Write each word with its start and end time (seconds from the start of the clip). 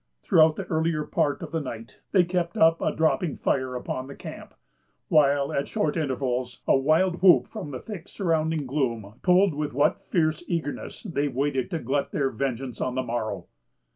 Throughout 0.23 0.55
the 0.55 0.65
earlier 0.65 1.03
part 1.03 1.43
of 1.43 1.51
the 1.51 1.61
night, 1.61 1.99
they 2.11 2.23
kept 2.23 2.57
up 2.57 2.81
a 2.81 2.91
dropping 2.91 3.35
fire 3.35 3.75
upon 3.75 4.07
the 4.07 4.15
camp; 4.15 4.55
while, 5.09 5.53
at 5.53 5.67
short 5.67 5.95
intervals, 5.95 6.61
a 6.67 6.75
wild 6.75 7.21
whoop 7.21 7.47
from 7.47 7.69
the 7.69 7.79
thick 7.79 8.07
surrounding 8.07 8.65
gloom 8.65 9.19
told 9.21 9.53
with 9.53 9.73
what 9.75 10.01
fierce 10.01 10.43
eagerness 10.47 11.03
they 11.03 11.27
waited 11.27 11.69
to 11.69 11.77
glut 11.77 12.11
their 12.11 12.31
vengeance 12.31 12.81
on 12.81 12.95
the 12.95 13.03
morrow. 13.03 13.45